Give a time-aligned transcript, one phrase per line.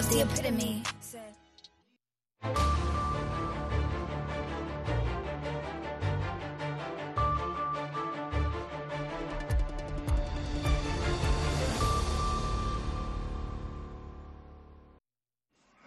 [0.00, 0.82] love's the epitome.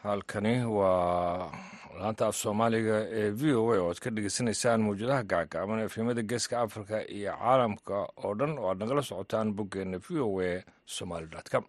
[0.04, 1.52] Halkani waa
[2.00, 6.56] laanta af soomaaliga ee v o a oo aad ka dhegeysanaysaan mawjadaha gacgaaban efemada geeska
[6.66, 7.96] africa iyo caalamka
[8.26, 10.52] oo dhan oo aad nagala socotaan boggeena v o a
[10.96, 11.66] somaly com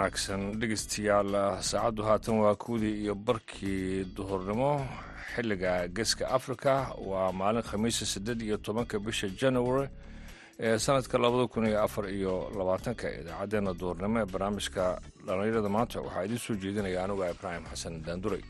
[0.00, 1.32] wanaagsan dhegeystayaal
[1.70, 4.86] saacaddu haatan waa kuwdii iyo barkii duhurnimo.
[5.34, 6.74] Xilliga geeska africa
[7.10, 9.88] waa maalin khamiisa siddeed iyo tobanka bisha january
[10.58, 13.10] ee sanadka labada kun iyo afar iyo labaatanka.
[13.20, 18.40] Idaacaddeenna duhurnimo ee barnaamijka dhallinyarada maanta waxaa idiin soo jeedinaya anuga ibraahim xasan daanduray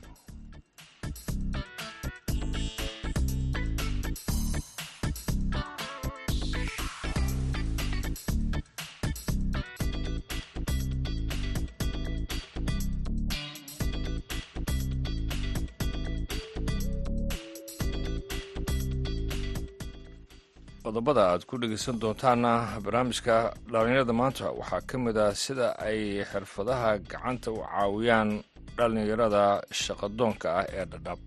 [21.10, 22.52] qodobada aad ku dhegeysan doontaana
[22.84, 23.36] barnaamijka
[23.72, 28.28] dhallinyarada maanta waxaa ka mid ah sida ay xirfadaha gacanta u caawiyaan
[28.76, 29.42] dhallinyarada
[29.82, 31.18] shaqadoonka ah ee dhadhab.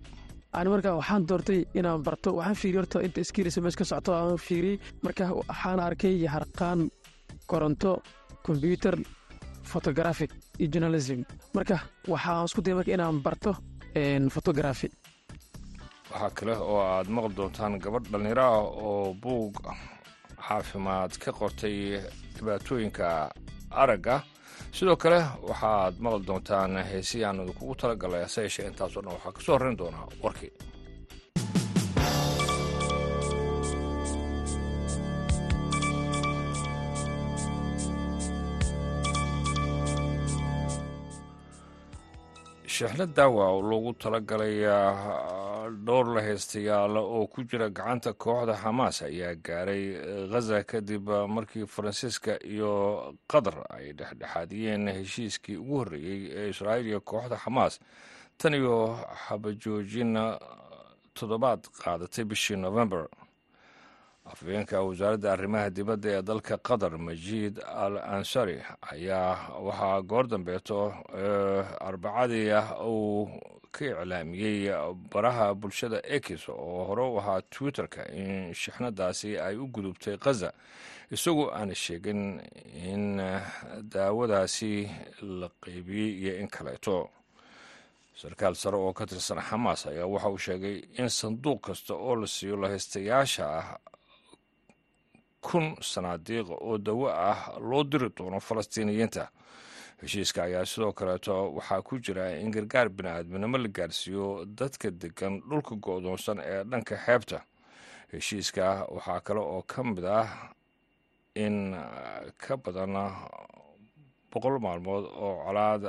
[0.56, 4.38] Ani marka waxaan doortay inaan barto waxaan fiiriy horta inta skiilisa mees ka socto aan
[4.46, 6.80] fiiriyey marka waxaan arkay harqaan
[7.50, 7.92] koronto
[8.46, 8.96] kombyuter
[9.72, 11.18] photographic iyo journalism.
[11.56, 11.76] Marka
[12.12, 13.52] waxaan isku daya marka inaan barto
[14.34, 14.88] photography
[16.14, 19.54] waxaa kale oo aad maqli doontaan gabadh dhallinyaro ah oo buug
[20.46, 21.78] caafimaad ka qortay
[22.36, 23.06] dhibaatooyinka
[23.82, 24.16] aragga.
[24.76, 29.12] Sidoo kale waxaad maqli doontaan heesihii aan idinkugu talagalay hase yeeshee intaasoo dhan.
[29.16, 30.52] Waxaa ka soo horrayn doonaa warkii
[42.74, 44.56] sheexna daawa oo loogu talagalay
[45.86, 49.84] dhowr la haystayaal oo ku jira gacanta kooxda xamaas ayaa gaaray
[50.32, 52.70] khaza kadib markii faransiiska iyo
[53.32, 57.80] qatar ay dhexdhexaadiyeen heshiiskii ugu horreeyey ee israa'iil iyo kooxda xamaas
[58.38, 58.76] tan iyo
[59.28, 60.12] xabajoojin
[61.14, 63.06] toddobaad qaadatay bishii november
[64.24, 68.58] afhayeenka wasaaradda arrimaha dibadda ee dalka qatar majiid al ansari
[68.92, 69.36] ayaa
[69.66, 70.94] waxaa goor dambeeto
[71.80, 73.28] arbacadii ah uu
[73.72, 74.72] ka iclaamiyey
[75.12, 80.52] baraha bulshada ekis oo hore u ahaa twitter-ka in shixnadaasi ay u gudubtay khaza
[81.10, 82.40] isagoo aan sheegin
[82.92, 83.20] in
[83.92, 84.88] daawadaasi
[85.22, 87.10] la qeybiyey iyo in kaleeto.
[88.16, 92.26] Sarkaal sare oo ka tirsan xamaas ayaa waxa uu sheegay in sanduuq kasta oo la
[92.26, 93.76] siiyo lahaystayaasha ah
[95.46, 99.28] kun sanaadiiq oo dawo ah loo diri doono falastiiniyiinta.
[100.02, 105.74] Heshiiska ayaa sidoo kaleeto waxaa ku jira in gargaar bini-aadminimo la gaarsiiyo dadka degan dhulka
[105.84, 107.38] go-doonsan ee dhanka xeebta.
[108.12, 110.28] Heshiiska waxaa kale oo ka mid ah
[111.34, 111.76] in
[112.38, 112.94] ka badan
[114.32, 115.82] boqol maalmood oo colaad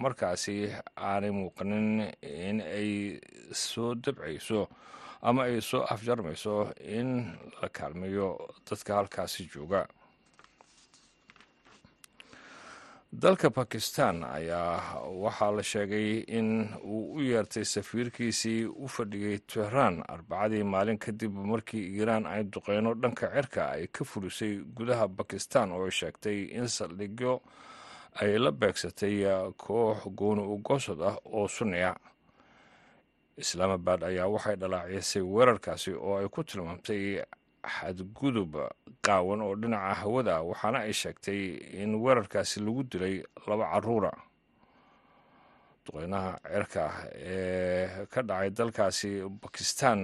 [0.00, 1.88] markaasi aanay muuqanin
[2.22, 3.18] in ay
[3.52, 4.68] soo dabcayso
[5.22, 8.28] ama ay soo afjarmayso in la kaalmeeyo
[8.70, 9.86] dadka halkaasi jooga.
[13.12, 20.62] Dalka bakistan ayaa waxaa la sheegay in uu u yeertay safiirkiisii u fadhiyey tehraan arbacadii
[20.62, 25.90] maalin kadib markii iiraan ay duqeyno dhanka cirka ay ka furisay gudaha bakistan oo ay
[25.90, 27.40] sheegtay in saldhigyo
[28.20, 29.24] ay la beegsatay
[29.56, 30.60] koox gooni u
[31.08, 31.96] ah oo sunniya
[33.42, 37.02] islaamabad ayaa waxay dhalaacisay weerarkaasi oo ay ku tilmaamtay
[37.76, 38.52] xadgudub
[39.06, 41.40] qaawan oo dhinaca hawada ah waxaana ay sheegtay
[41.82, 43.16] in weerarkaasi lagu dilay
[43.46, 44.12] laba caruura
[45.86, 46.84] duqeynaha cirka
[47.14, 49.10] ee ka dhacay dalkaasi
[49.42, 50.00] bakistan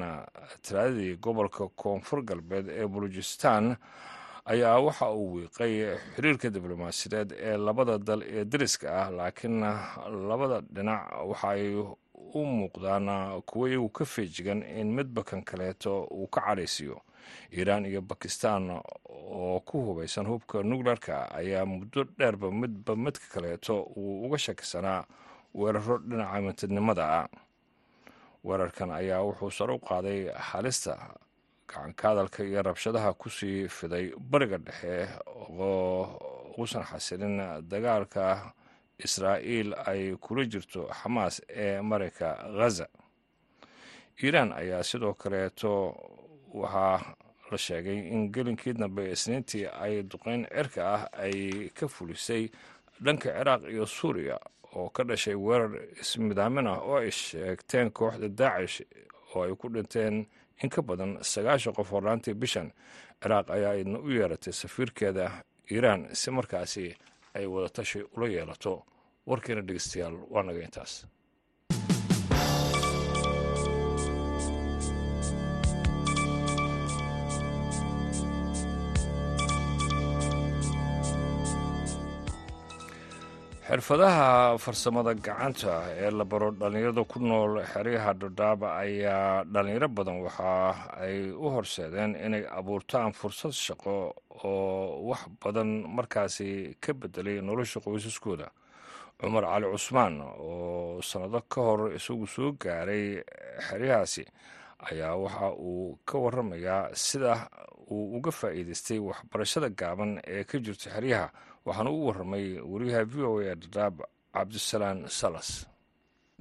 [0.64, 3.76] talaadadii gobolka koonfur galbeed ee bulujistan
[4.52, 5.74] ayaa waxa uu wiiqay
[6.14, 9.60] xiriirka diblomaasiyadeed ee labada dal ee dariska ah laakiin
[10.28, 11.62] labada dhinac waxaay
[12.34, 17.00] u muuqdaan kuwo iyagu ka feejigan in midba kan kaleeto uu ka cadhaysiiyo.
[17.52, 18.70] Iiraan iyo bakistan
[19.08, 25.04] oo ku hubaysan hubka nukleerka ayaa muddo dheerba midba midka kaleeto uu uga shakisanaa
[25.54, 27.28] weeraro dhinaca mintidnimada ah.
[28.44, 31.16] Weerarkan ayaa wuxuu sare u qaaday halista
[31.68, 35.08] gacanka hadalka iyo rabshadaha ku sii fiday bariga dhexe
[35.48, 38.52] oo uusan xasilin dagaalka
[38.98, 42.86] israa'iil ay kula jirto xamaas ee marayka ghaza.
[44.22, 45.94] Iiraan ayaa sidoo kaleeto
[46.54, 47.16] waxaa
[47.50, 52.50] la sheegay in gelinkii dambe isniintii ay duqeyn cirka ah ay ka fulisay
[53.04, 54.38] dhanka ciraaq iyo suuriya
[54.74, 58.82] oo ka dhashay weerar ismidaamin ah oo ay sheegteen kooxda daacish
[59.34, 60.26] oo ay ku dhinteen
[60.62, 62.70] in ka badan sagaashan qof horlaantii bishan
[63.22, 66.94] ciraaq ayaa idna u yeeratay safiirkeeda iiraan si markaasi
[67.38, 68.72] ay wadatashi ula yeelato
[69.30, 70.92] warkiina dhegeystayaal waa naga intaas
[83.78, 90.52] xirfadaha farsamada gacanta ee la baro dhallinyarada ku nool xeryaha dhadhaaba ayaa dhallinyaro badan waxa
[91.02, 94.14] ay u horseedeen inay abuurtaan fursad shaqo
[94.46, 98.46] oo wax badan markaasi ka bedelay nolosha qoysaskooda.
[99.18, 103.18] Cumar cali cusmaan oo sannado ka hor isagu soo gaaray
[103.66, 104.22] xeryahaasi
[104.86, 107.50] ayaa waxa uu ka waramayaa sida
[107.90, 111.26] uu uga faa'iidaystay waxbarashada gaaban ee ka jirta xeryaha
[111.66, 113.94] waxaana u warramay wariyaha v o a dhadhaab
[114.34, 115.48] cabdisalaan salas.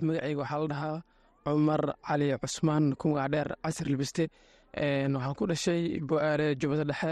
[0.01, 0.97] Magacayga waxaa la dhahaa
[1.45, 4.23] cumar cali cusmaan ku magac dheer casir libiste
[5.15, 7.11] waxaan ku dhashay bo-aale jubbada dhexe.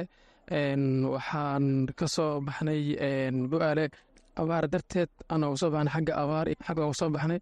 [1.13, 1.65] Waxaan
[1.97, 2.81] ka soo baxnay
[3.51, 3.85] bo-aale
[4.35, 7.39] abaar darteed ana uga soo baxnay xagga abaar xagga uga soo baxnay.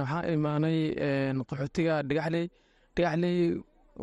[0.00, 0.78] Waxaan imaanay
[1.48, 2.44] qaxootiga dhagaxley.
[2.96, 3.36] Dhagaxley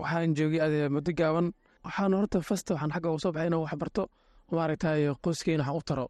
[0.01, 1.47] waxaan joogay adee muddo gaaban.
[1.85, 4.03] Waxaan horta fasta waxaan xagga uga soo baxay inaan wax barto
[4.51, 6.05] maaragtay qoyskeena waxaan u taro.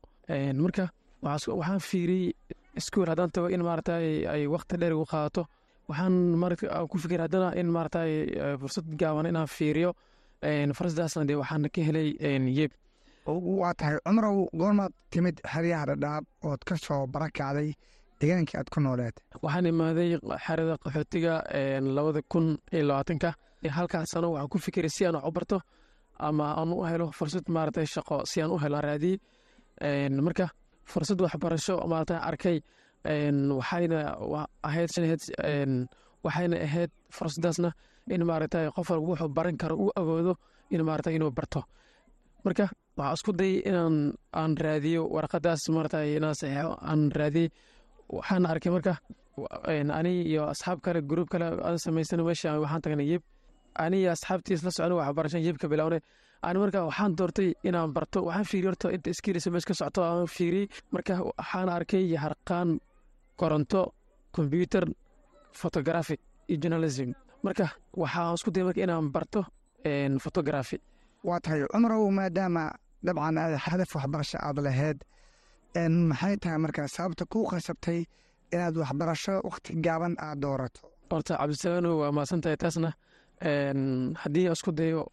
[0.63, 0.85] Marka
[1.23, 2.33] waxaan fiiriyey
[2.79, 5.45] iskuol haddaan tago in maaragtay ay waqti dheer igu qaadato.
[5.89, 8.11] Waxaan maaragta ku fikir haddana in maaragtay
[8.59, 9.93] fursad gaaban inaan fiiriyo.
[10.77, 12.09] Fursadaasna dee waxaan ka helay
[12.57, 12.71] yeeb.
[13.25, 17.69] Waa tahay cumarow goormaad timid xeryaha dhadhaab ood ka soo barakacday
[18.19, 19.15] deegaankii aad ku nooleed.
[19.43, 21.33] Waxaan imaaday xerada qaxootiga
[21.95, 23.29] labada kun iyo labaatanka.
[23.77, 25.57] Halkaas sano waxaan ku fikiray si aan wax u barto
[26.29, 29.17] ama aan u helo fursad maaragtay shaqo si aan u helo raadiyey
[30.27, 30.45] marka
[30.91, 32.57] fursad waxbarasho maaragtay arkay
[33.59, 33.99] waxayna
[34.67, 34.89] ahayd
[36.25, 37.69] waxayna ahayd fursadaasna
[38.13, 40.33] in maaragtay qof walba wuxuu baran karo uu awoodo
[40.73, 41.61] in maaragtay inuu barto.
[42.45, 42.65] Marka
[42.97, 43.95] waxaa isku dayay inaan
[44.39, 47.49] aan raadiyo warqadaas maaragtay inaan saxiixo aan raadiyey
[48.15, 48.93] waxaan arkay marka
[49.99, 53.23] ani iyo asxaab kale gruub kale aan samaysan meesha waxaan tagnay yeb
[53.75, 55.99] ani iyo asxaabtiis la socon waxbarashan yebka bilownay
[56.47, 60.27] ani marka waxaan doortay inaan barto waxaan fiiriy horta inta skills meesha ka socoto aan
[60.35, 62.69] fiiriyey marka waxaan arkay harqaan
[63.39, 63.81] koronto
[64.35, 64.85] combyuter
[65.61, 66.15] photography
[66.49, 67.09] iyo journalism.
[67.45, 67.65] Marka
[68.01, 69.41] waxaan isku dayay marka inaan barto
[70.23, 70.77] photography.
[71.27, 72.63] Waa tahay cumarow maadaama
[73.05, 74.97] dabcan aad hadaf waxbarasho aad laheyd
[76.09, 77.99] maxay tahay marka sababta kuu qasabtay
[78.53, 80.79] inaad waxbarasho wakhti gaaban aad doorato?
[81.11, 82.89] Horta cabdisalaano waa maasantahay taasna
[83.41, 85.07] haddii aan isku dayo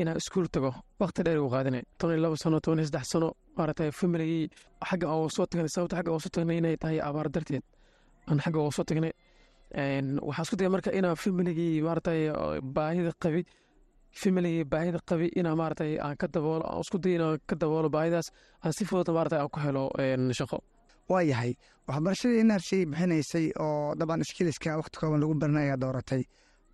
[0.00, 3.32] inaan iskuul tago wakti dheer igu qaadinay toban iyo labo sano toban iyo saddex sano
[3.56, 4.48] maaragtay familigii
[4.88, 7.62] xagga aan soo tagnay sababta xagga aan soo tagnay inay tahay abaar darteed.
[8.28, 9.12] Aan xagga uga soo tagnay
[10.28, 12.20] waxaan isku daya marka inaan familigii maaragtay
[12.76, 13.42] baahida qabi
[14.22, 18.28] familigii baahida qabi inaan maaragtay aan ka daboolo aan isku dayo inaan ka daboolo baahidaas
[18.62, 19.90] aan si fudud maaragtay aan ku helo
[20.38, 20.58] shaqo.
[21.08, 21.52] Waa yahay.
[21.88, 26.22] Waxbarashadii inarshay bixinaysay oo daban skiliska wakhti kooban lagu baranay ayaa dooratay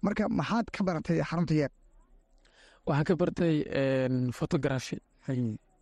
[0.04, 1.72] marka maxaad ka baratay xarunta yeeb
[2.86, 3.54] waxaan ka bartay
[4.38, 4.96] photography.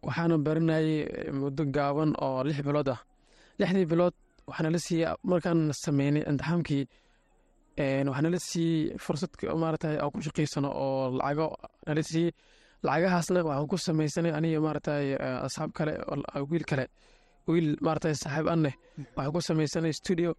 [0.07, 0.91] Waxaana baranayay
[1.41, 3.01] muddo gaaban oo lix bilood ah.
[3.59, 4.15] Lixdii bilood
[4.49, 6.85] waxaana la siiyey markaan sameynay imtixaamkii
[8.11, 9.31] waxaana la siiyey fursad
[9.63, 11.47] maaragtay aan ku shaqaysano oo lacago
[11.87, 12.31] nala siiyey
[12.87, 15.05] lacagahaasna waxaan ku samaysanay aniga maaragtay
[15.47, 15.93] asxaab kale
[16.51, 16.85] wiil kale
[17.51, 18.75] wiil maaragtay saaxiib anneh
[19.17, 20.31] waxaan ku samaysanay studio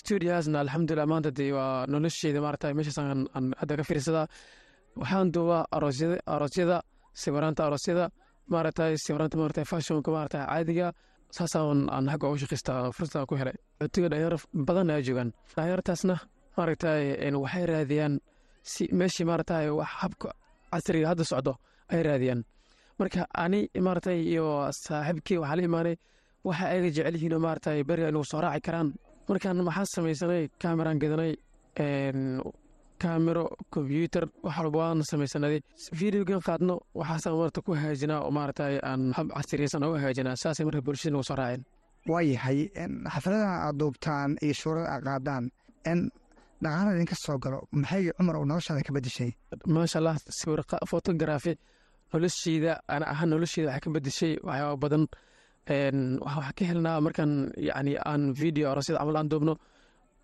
[0.00, 4.26] studiohaasna alxamdulilah maanta dee waa nolosheeda maaragtay meeshaas aan hadda ka fiirsadaa
[5.00, 5.62] waxaan duubaa
[6.34, 6.76] aroosyada
[7.22, 8.04] sawiraanta aroosyada
[8.52, 10.86] maaragtay sawiraanta maaragtay fashionka maaragtay caadiga
[11.36, 13.56] saasaan aan xagga uga shaqaystaa fursada ku helay.
[13.80, 15.30] Cutiga dhalinyaro badan ayaa joogaan.
[15.56, 16.14] Dhalinyartaasna
[16.56, 17.02] maaragtay
[17.44, 18.14] waxay raadiyaan
[18.72, 20.28] si meeshii maaragtay wax habka
[20.72, 21.52] casriga hadda socdo
[21.92, 22.40] ay raadiyaan.
[22.98, 24.46] Marka ani maaragtay iyo
[24.84, 25.96] saaxiibkii waxaa la imaanay
[26.48, 28.88] waxa ayaga jecel yihiin oo maaragtay beriga inuu soo raaci karaan
[29.28, 30.42] markaan maxaa samaysanay?
[30.62, 31.32] Kameraan gadanay
[33.02, 35.60] kamero kombyuter wax walba waan samaysanay.
[36.00, 40.80] Videogan qaadno waxaasaan marta ku hagaajinaa oo maaragtay aan hab casriyaysan uga hagaajinaa saasay marka
[40.86, 41.62] bulshada nagu soo raaceen.
[42.10, 42.58] Waa yahay
[43.14, 45.44] xafladaha aad duubtaan iyo suurada aad qaadaan
[46.62, 49.30] dhaqaala idinka soo galo maxay cumar uu noloshaada ka bedeshay
[49.74, 50.60] maasha allah sawir
[50.90, 51.52] photography
[52.12, 55.04] nolosheeda ana ahaan nolosheeda waxay ka bedeshay waxyaaba badan
[55.68, 59.54] waxaa ka helnaa markaan yani aan video aroosyada camal aan duubno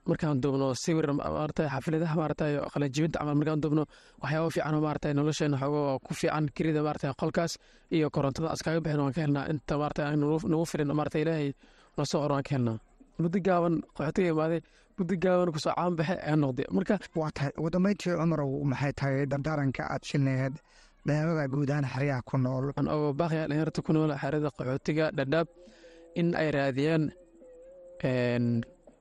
[0.06, 3.84] markaan duubno sawir maarata xafladaha maarata qalanjibinta camal markaan duubno
[4.22, 7.52] waxyaaba fiican maarata nolosheena xoogo ku fiican kirida maarata qolkaas
[7.92, 9.46] iyo korontada askaga bixin waan ka helnaa.
[9.52, 11.52] Inta maarata nagu firin maarata ilaahay
[11.96, 12.78] noo soo qor waan ka helnaa.
[13.18, 14.60] Muddo gaaban qaxootiga imaaday
[14.98, 16.66] muddo gaaban ku soo caan baxe ayaa noqday.
[16.76, 20.54] Marka waa tahay dambeyntii cumarow maxay tahay dardaaranka aad shineed
[21.06, 22.64] dhalinyarada guud ahaan xeryaha ku nool.
[22.94, 25.48] Oga baaqaya dhalinyarta ku nool xerada qaxootiga dhadhaab
[26.20, 27.02] in ay raadiyaan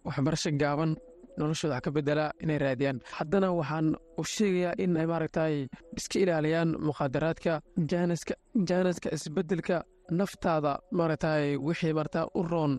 [0.07, 0.91] waxbarasho gaaban
[1.39, 2.97] noloshooda wax ka bedelaa inay raadiyaan.
[3.17, 3.87] Haddana waxaan
[4.19, 5.53] u sheegayaa in ay maaragtay
[5.97, 7.53] iska ilaaliyaan muqaadaraadka
[7.91, 8.33] jaaniska
[8.69, 9.77] jaaniska isbeddelka
[10.19, 12.73] naftaada maaragtay wixii maarata u roon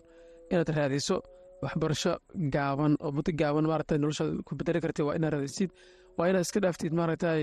[0.51, 1.15] inaad raadiso
[1.63, 2.13] waxbarasho
[2.55, 5.69] gaaban oo muddo gaaban maaragtay noloshaada ku bedeli kartid waa inaad raadisid
[6.17, 7.41] waa inaad iska dhaaftid maaragtay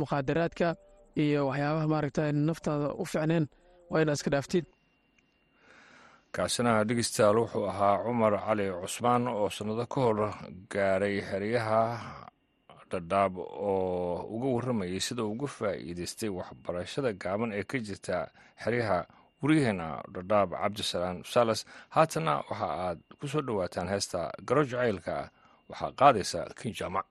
[0.00, 0.68] muqaadaraadka
[1.16, 3.44] iyo waxyaabaha maaragtay naftaada u ficneen
[3.90, 4.64] waa inaad iska dhaaftid
[6.34, 10.18] kaasina dhegeystayaal wuxuu ahaa cumar cali cusmaan oo sannado ka hor
[10.72, 11.80] gaaray xeryaha
[12.90, 18.16] dhadhaab oo uga warramayay sida uga faa'iidaystay waxbarashada gaaban ee ka jirta
[18.62, 18.98] xeryaha
[19.42, 21.60] waryaheena dhadhaab cabdisalaan salas.
[21.94, 25.30] Haatana waxa aad ku soo dhowaataan heesta garo jacaylka
[25.70, 27.06] waxaa qaadaysa kin jaamac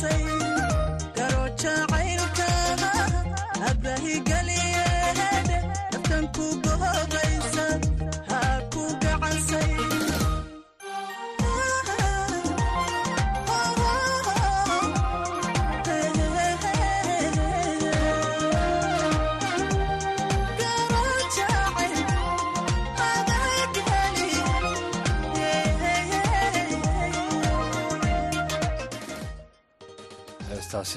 [0.00, 0.27] gacansay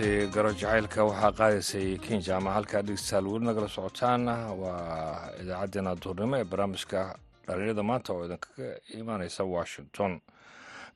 [0.01, 4.25] heestaasi garo jacaylka waxaa qaadaysay kinja ama halkaa dhegeystayaal weli nagala socotaan
[4.61, 7.15] waa idaacaddeenna duhurnimo ee barnaamijka
[7.47, 8.67] dhalinyarada maanta oo idinkaga
[8.99, 10.21] imaaneysa washington.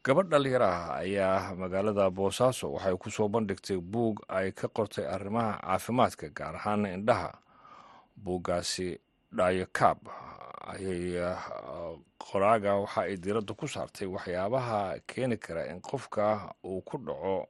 [0.04, 5.60] Gabadh dhalinyaro ah ayaa magaalada boosaaso waxay ku soo bandhigtay buug ay ka qortay arrimaha
[5.62, 7.32] caafimaadka gaar ahaan indhaha.
[8.18, 9.00] Buuggaasi
[9.38, 9.98] dhaayo kaab
[10.68, 11.22] ayay
[12.18, 17.48] qoraaga waxa ay diiradda ku saartay waxyaabaha keeni kara in qofka uu ku dhaco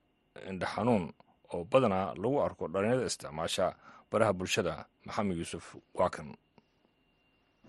[0.50, 1.14] indha xanuun
[1.54, 3.66] oo badanaa lagu arko dhalinyarada isticmaasha
[4.12, 4.74] baraha bulshada
[5.08, 5.66] maxamed yuusuf
[6.00, 6.28] waakan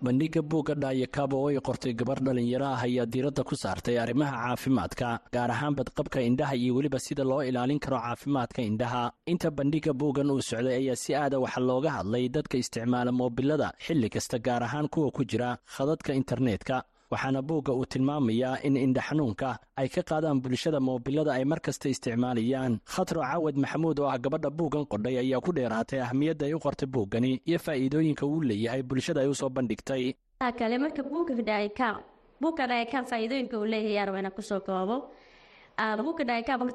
[0.05, 5.07] bandhigga buugga dhaayakaab oo ay qortay gabar dhallinyaro ah ayaa diiradda ku saartay arrimaha caafimaadka
[5.35, 9.03] gaar ahaan badqabka indhaha iyo weliba sida loo ilaalin karo caafimaadka indhaha.
[9.33, 14.09] Inta bandhigga buuggan uu socday ayaa si aada waxa looga hadlay dadka isticmaala moobilada xilli
[14.15, 16.75] kasta gaar ahaan kuwa ku jira khadadka internetka
[17.11, 19.49] waxaana buugga uu tilmaamayaa in indha xanuunka
[19.81, 22.73] ay ka qaadaan bulshada moobilada ay mar kasta isticmaalayaan.
[22.93, 26.87] Khatro cawad maxamuud oo ah gabadha buuggan qodhay ayaa ku dheeraatay ahmiyadda ay u qortay
[26.95, 30.03] buuggani iyo faa'iidooyinka uu leeyahay bulshada ay u soo bandhigtay.
[30.59, 31.33] Kale marka buugga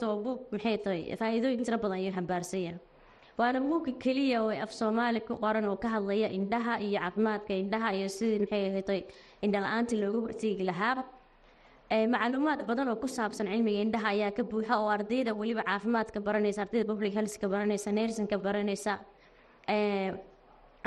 [0.08, 1.02] waa buug maxay tahay?
[1.20, 2.78] Faa'iidooyin tiro badan ayuu xambaarsanyahay
[3.38, 7.88] waana buugga keliya oo af soomaali ku qoran oo ka hadlaya indhaha iyo caafimaadka indhaha
[7.98, 9.00] iyo sidii maxay ahatay
[9.44, 11.04] indhala-aantii looga horteegi lahaa.
[12.12, 16.60] Macluumaad badan oo ku saabsan cilmiga indhaha ayaa ka buuxa oo ardayda weliba caafimaadka baranaysa
[16.64, 18.92] ardayda public healthka baranaysa nersinka baranaysa.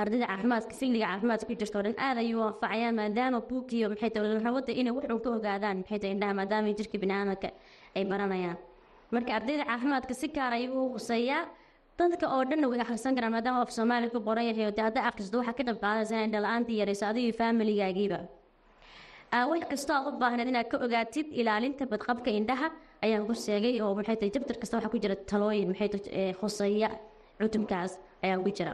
[0.02, 4.40] Ardayda caafimaadka filliga caafimaadka ku jirta oo dhan aad ayuu anfacayaa maadaama buugkiiyo maxay tahay
[4.48, 7.50] rabada inay wuxuu ka ogaadaan maxay tahay indhaha maadaama jirka biniaadamka
[7.98, 8.58] ay baranayaan.
[9.14, 11.42] Marka ardayda caafimaadka si gaar ayuu u huseeyaa
[12.00, 15.56] dadka oo dhanna way akhrisan karaan maadaama af soomaaliya ku qoran yahay oo akhristo waxaa
[15.60, 18.20] ka qayb qaadaysa inay indhala-aantii yarayso adiga faamiligaagiiba
[19.52, 22.68] wax kastoo aad u baahneed inaad ka ogaatid ilaalinta badqabka indhaha
[23.06, 26.90] ayaan ku sheegay oo maxay tahay jabtar kasta waxaa ku jira talooyin maxay tahay khuseeya
[27.40, 27.92] cutubkaas
[28.26, 28.74] ayaa ku jira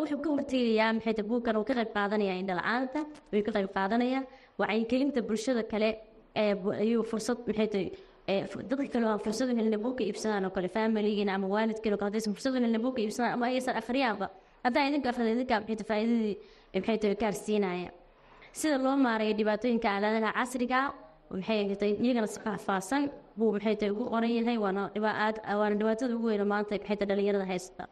[0.00, 3.00] wuxuu ka hortegayaa maxay tahay buugkan uu ka qayb qaadanaya indhala-aanta
[3.32, 4.20] wuu ka qayb qaadanaya
[4.62, 5.90] wacyigelinta bulshada kale
[6.36, 7.88] ayuu fursad maxay tahay
[8.70, 12.52] dadka kale fursad u helin buugka iibsadaan oo kale faamiligiina ama waalidkiina kale haddaysan fursad
[12.52, 14.26] u helin buugka iibsadaan ama aysan akhriyaanba
[14.64, 16.36] haddaa idinka akhrida idinka maxay tahay faa'iidadii
[16.74, 17.90] maxay tahay gaarsiinaya
[18.60, 20.80] sida loo maareeyo dhibaatooyinka aaladaha casriga
[21.34, 23.02] maxay tahay iyagana si faahfaahsan
[23.38, 27.08] buu maxay tahay ugu qoran yahay waana dhibaad waana dhibaatada ugu weyn maanta maxay tahay
[27.10, 27.82] dhalinyarada haysta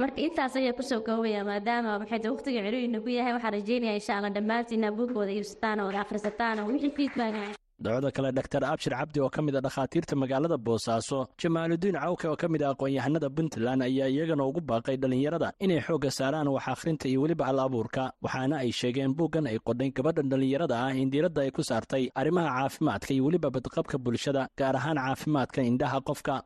[0.00, 3.94] marka intaas ayaa ku soo koobaya maadaama maxay tahay waqtiga celiina ku yahay waxaan rajeynaya
[4.00, 9.54] insha allah dhammaantiina buugkooda iibsataan oo akhrisataan oo kale dhaktar abshir cabdi oo ka mid
[9.58, 14.60] a dhakhaatiirta magaalada boosaaso jamaaludiin cawke oo ka mid ah aqoon-yahanada puntland ayaa iyagana ugu
[14.70, 19.46] baaqay dhallinyarada inay xoogga saaraan wax akhrinta iyo weliba hal abuurka waxaana ay sheegeen buuggan
[19.50, 23.96] ay qodhay gabadha dhallinyarada ah in diiradda ay ku saartay arrimaha caafimaadka iyo weliba badqabka
[24.06, 26.36] bulshada gaar ahaan caafimaadka indhaha qofka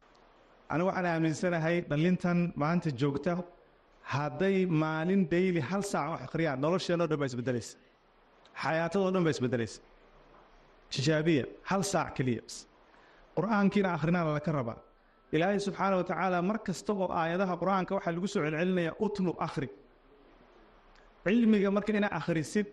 [0.72, 3.32] anigu waxaan aaminsanahay dhallintan maanta joogta
[4.14, 7.74] hadday maalin dayli hal saac wax akhriyaan nolosheenoo dhan baa isbedelaysa
[8.62, 9.78] xayaatadoo dhan baa isbedelaysa
[10.94, 12.42] tijaabiya hal saac keliya.
[13.36, 14.78] Qur'aankiina akhrinaana laka rabaa.
[15.34, 19.68] Ilaahay subxaana wa tacaala mar kasta oo aayadaha qur'aanka waxaa lagu soo celcelinayaa utlu akhri.
[21.24, 22.66] Cilmiga marka inaa akhrisid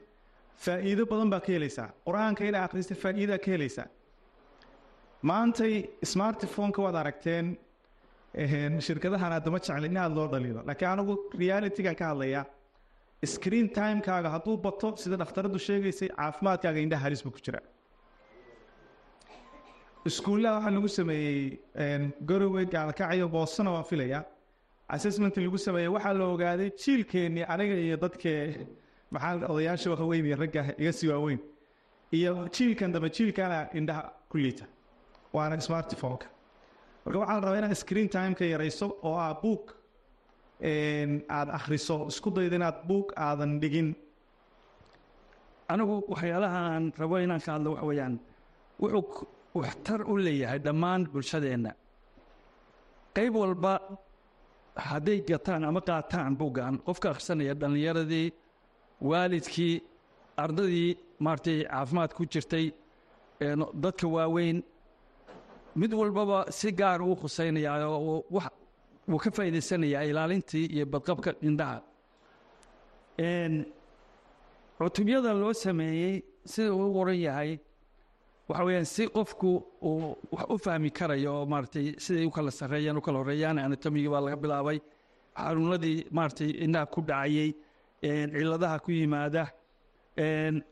[0.65, 1.87] faa'iido badan baa ka helaysaa.
[2.07, 3.87] Qur'aanka inaa akhrisid faa'iidaa ka helaysaa.
[5.29, 5.73] Maantay
[6.11, 7.45] smartphone-ka waad aragteen
[8.87, 12.45] shirkadahan addama jecla in aada loo dhaliilo laakiin anigu realitygan ka hadlayaa
[13.33, 17.59] screen timekaaga hadduu bato sida dhakhtaradu sheegaysay caafimaadkaaga indhaha halis buu ku jira
[20.09, 24.23] iskuullaha waxaa lagu sameeyey garowe gaalkacyo boosana waan filayaa.
[24.95, 28.39] Assessment lagu sameeyey waxaa la ogaaday jiilkeennii aniga iyo dadkee
[29.11, 31.39] maxaa odayaasha waaweyn iyo ragga iga sii waaweyn
[32.17, 34.65] iyo jiilkan dambe jiilkana indhaha ku liita
[35.33, 36.27] waana smartphone-ka
[37.05, 39.63] marka waxaa la rabaa inaad screen timeka yarayso oo aa buug
[41.35, 41.95] aada akhriso.
[42.11, 43.89] Isku dayda inaad buug aadan dhigin.
[45.71, 48.15] Anigu waxyaalaha aan rabo inaan ka hadlo waxa weeyaan
[48.81, 49.27] wuxuu
[49.59, 51.71] waxtar u leeyahay dhammaan bulshadeenna
[53.15, 53.73] qayb walba
[54.89, 58.27] hadday gataan ama qaataan buuggan qofka akhrisanaya dhallinyaradii
[59.09, 59.75] waalidkii
[60.43, 60.89] ardadii
[61.25, 62.65] maaragtay caafimaad ku jirtay
[63.83, 64.57] dadka waaweyn
[65.75, 71.79] mid walbaba si gaar uu khusaynayaa oo ka faa'iidaysanayaa ilaalintii iyo badqabka indhaha.
[74.77, 77.59] Cutubyada loo sameeyey sida uu qoran yahay
[78.49, 79.49] waxa weeyaan si qofku
[79.81, 84.09] uu wax u fahmi karayo oo maaragtay siday u kala sarreeyaan u kala horreeyaan anatomigii
[84.13, 84.79] baa laga bilaabay
[85.37, 87.49] xanuunadii maaragtay indhaha ku dhacayey
[88.03, 89.43] een, cilladaha ku yimaada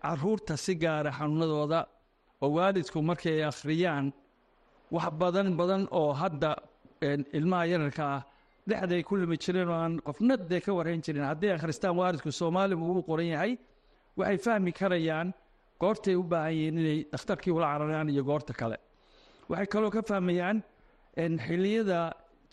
[0.02, 1.80] carruurta si gaara xanuunadooda
[2.42, 4.06] oo waalidku markay ay akhriyaan
[4.95, 6.52] wax badan badan oo hadda
[7.38, 8.21] ilmaha yararka ah
[8.69, 11.23] dhexday ku limi jireen oo aan qofna dee ka warrayn jirin.
[11.32, 13.54] Hadday akhristaan waalidku soomaali buu u qoran yahay
[14.17, 15.28] waxay fahmi karayaan
[15.82, 18.78] goortay u baahan yihiin inay dhakhtarkii ula cararaan iyo goorta kale.
[19.50, 20.58] Waxay kaloo ka fahmayaan
[21.23, 22.00] in xilliyada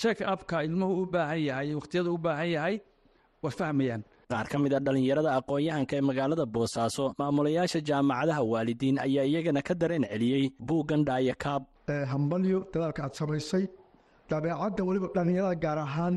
[0.01, 2.77] check upka ilmuhu u baahan yahay wakhtiyada u baahan yahay
[3.43, 9.25] way fahmayaan qaar ka mid a dhallinyarada aqoon-yahanka ee magaalada boosaaso maamulayaasha jaamacadaha waalidiin ayaa
[9.31, 11.63] iyagana ka dareen celiyey buuggan dhaayakaab
[11.95, 13.65] ee hambalyo dadaalka aad samaysay
[14.33, 16.15] dabeecadda weliba dhallinyarada gaar ahaan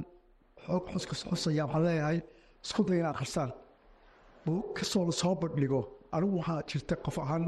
[0.67, 2.19] xoog xuska xusaya waxaan leeyahay
[2.65, 3.51] isku day in akhrisaan
[4.45, 5.81] buug kastoo la soo bandhigo
[6.15, 7.43] anigu waxaa jirta qof ahaan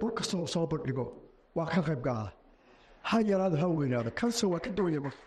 [0.00, 1.04] buug kastoo la soo bandhigo
[1.58, 2.30] waa ka qayb galaa
[3.08, 5.22] ha yaraado ha weynaado kanse waa ka duwaya marka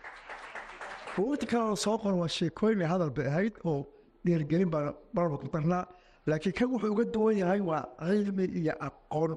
[1.16, 3.80] buugta kale la soo qoran waa sheekooyin hadal ahayd oo
[4.24, 5.84] dhiirgelin baa marba ku darnaa.
[6.26, 9.32] Laakiin kan wuxuu uga duwan yahay waa cilmi iyo aqoon.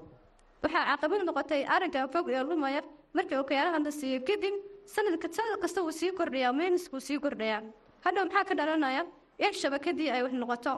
[0.63, 2.81] Waxaa caqabad noqotay arrinka fog ee lumaya.
[3.15, 4.53] Markii okayaalahan la siiyo kadib
[4.95, 7.61] sanadka sanad kasta wuu sii kordhayaa meyniskuu sii kordhayaa
[8.05, 9.03] hadhow maxaa ka dhalanaya?
[9.39, 10.73] In shabakadii ay wax noqoto.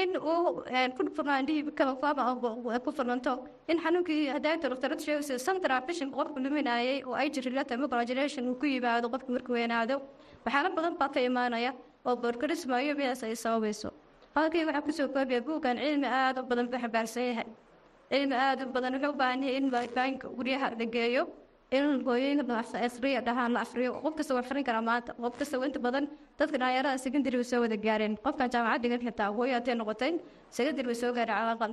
[0.00, 0.62] In uu
[0.96, 2.22] ku furnaandhihii kabafaaba
[2.84, 2.90] ku
[3.70, 5.38] in xanuunkii hadaayta doctorad sheegaysa
[5.86, 9.96] vision qofku luminayay oo ay jirilata microgeneration uu ku yimaado qofku markuu weynaado.
[10.44, 11.72] Waxyaalo badan baa ka imaanaya
[12.06, 12.94] oo boorkarisma iyo
[13.26, 13.88] ay sababayso
[14.36, 17.46] halkii waxaa ku soo koobaya buuggan cilmi aada u badan buu xambaarsan yahay.
[18.10, 20.76] Cilmi aada u badan wuxuu u yahay in baanka guryaha la
[21.76, 22.44] in hooyooyinka
[23.26, 23.90] dhahaan la afriyo.
[24.04, 25.10] Qof kasta waa frin karaa maanta.
[25.22, 26.04] Qof kasta inta badan
[26.38, 28.14] dadka dhalinyarada secondary way soo wada gaareen.
[28.24, 30.12] Qofkan jaamacad dhigan xitaa hooyo haddee noqotay
[30.56, 31.72] secondary way soo gaareen calaqal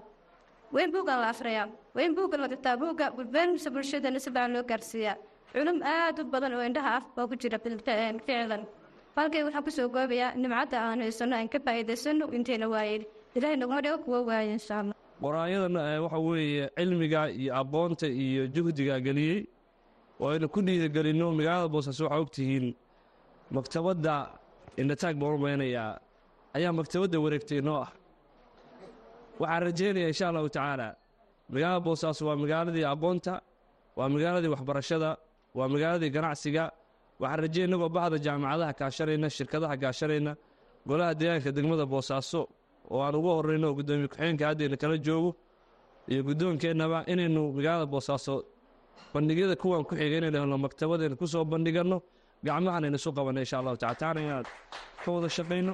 [0.76, 1.68] weyn buuggan la afriyaa.
[1.98, 5.16] Weyn buuggan la dhigtaa buugga gudbeensa bulshadana si fiican loo gaarsiiyaa.
[5.54, 8.64] Culum aada u badan oo indhaha ah baa ku jira ficlan
[9.16, 13.04] halkay waxaa ku soo goobayaa nimcadda aan haysano aan ka faa'iidaysano intayna waayen
[13.36, 14.96] ilaahay naguma dhigo kuwa waaye insha allah.
[15.22, 19.40] Qoraayadan waxa weeye cilmiga iyo aqoonta iyo juhdiga geliyey
[20.20, 22.66] oo aynu ku dhiirigelinno magaalada boosaaso waxaa ogtihiin
[23.56, 24.16] maktabadda
[24.82, 26.00] indhataag baan u maynayaa
[26.58, 27.92] ayaa maktabadda wareegtay noo ah.
[29.40, 30.88] Waxaan rajaynayaa insha allahu tacaala
[31.54, 33.34] magaalada boosaaso waa magaaladii aqoonta
[33.98, 35.10] waa magaaladii waxbarashada
[35.58, 36.64] waa magaaladii ganacsiga
[37.24, 40.32] waxaan rajaya innagoo bahda jaamacadaha kaashanayna shirkadaha kaashanayna
[40.90, 42.42] golaha deegaanka degmada boosaaso
[42.94, 45.32] oo aan ugu horrayno oo guddoomiye ku-xigeenka haddayna kala joogo
[46.12, 48.36] iyo guddoonkeennaba inaynu magaalada boosaaso
[49.14, 51.98] bandhigyada kuwan ku xiga inaynu helno maktabadaynu ku soo bandhiganno
[52.48, 54.46] gacmahanaynu isu qabanno insha allahu tacala taana inaan
[55.04, 55.74] ka wada shaqayno.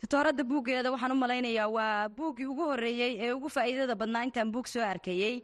[0.00, 4.66] Titooradda buuggeeda waxaan u malaynayaa waa buuggii ugu horreeyey ee ugu faa'iidada badnaa intaan buug
[4.74, 5.34] soo arkayey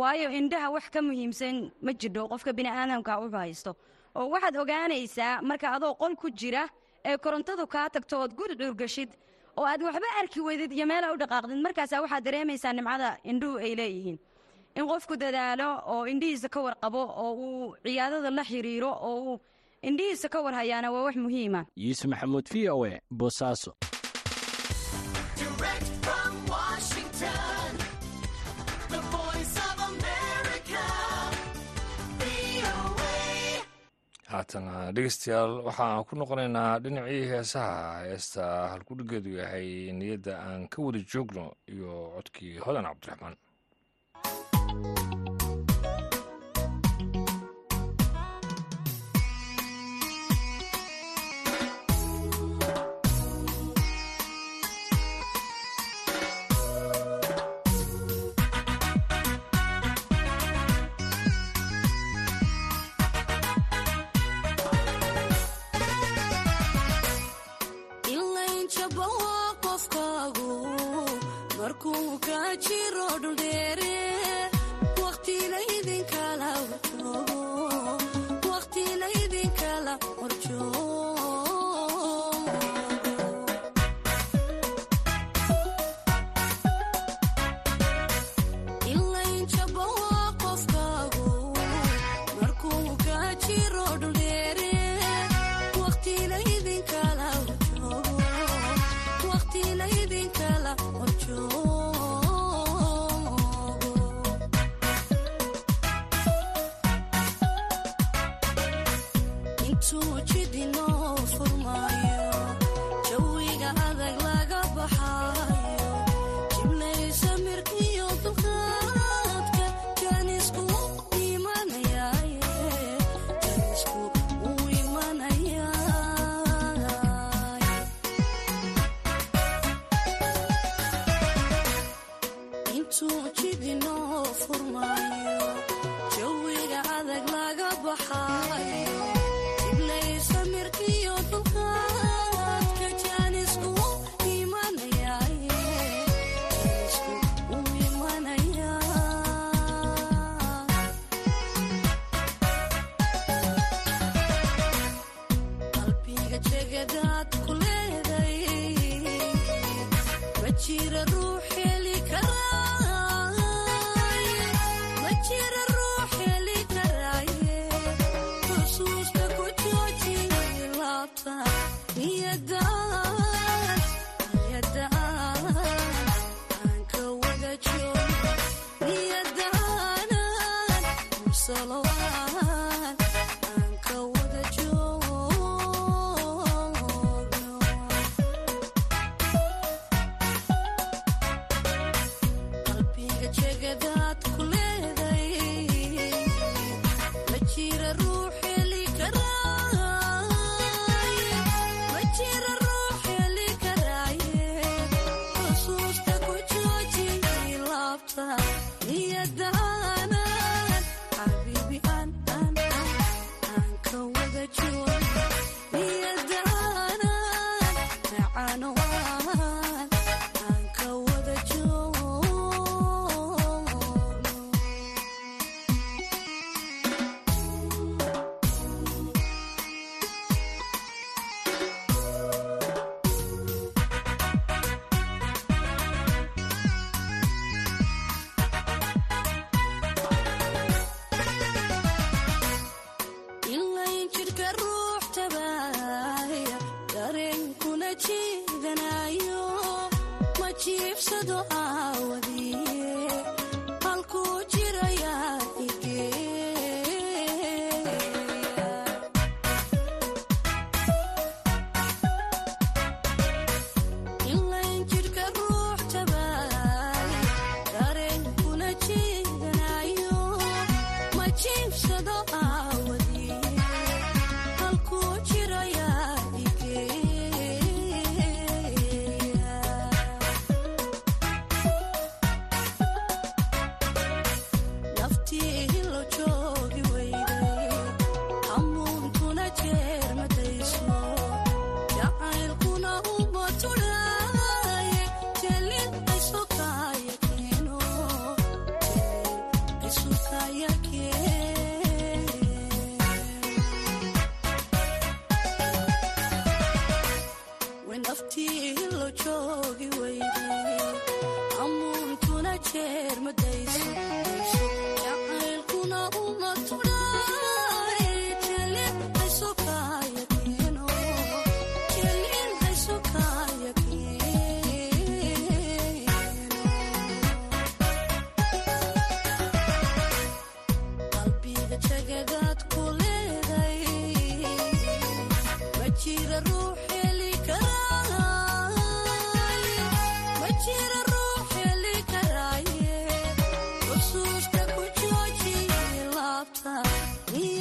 [0.00, 3.72] waayo indhaha wax ka muhiimsan ma jidho qofka bini'aadamka u haysto
[4.14, 6.68] oo waxaad ogaanaysaa marka adoo qol ku jira
[7.04, 9.10] ee korontadu kaa tagto ood guri dhurgashid
[9.56, 13.74] oo aad waxba arki weydid iyo meela u dhaqaaqdid markaasaa waxaad dareemaysaa nimcada indhuhu ay
[13.74, 14.18] leeyihiin.
[14.78, 19.40] In qofku dadaalo oo indhihiisa ka warqabo oo uu ciyaadada la xiriiro oo uu
[19.82, 21.64] indhihiisa ka warhayaana waa wax muhiima.
[21.76, 23.72] Yuusuf maxamuud v o e boosaaso
[34.38, 37.76] haatana dhegeystayaal waxaan ku noqonaynaa dhinacii heesaha
[38.08, 39.68] heesta halkudhigeedu yahay
[40.00, 43.36] niyadda aan ka wada joogno iyo codkii hodan cabdiraxmaan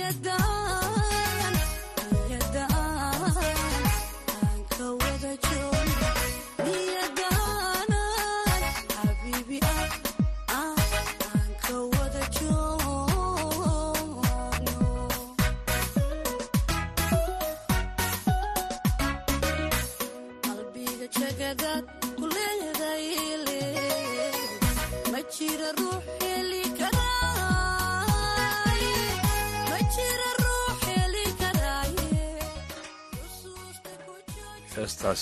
[0.10, 0.47] الدار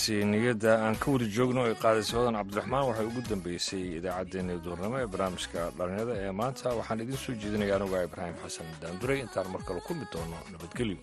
[0.05, 4.97] dhegeystayaashaasi niyadda aan ka wada joogno ay qaadaysa hodan cabdiraxmaan waxay ugu dambeysay idaacaddeenii duurnimo
[5.01, 6.69] ee barnaamijka dhallinyada ee maanta.
[6.79, 10.97] Waxaan idiin soo jeedinaya anuga ibraahim xasan daanduray intaan mar kale kulmi doono nabadgelyo.